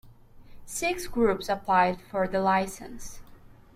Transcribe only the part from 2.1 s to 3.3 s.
the license.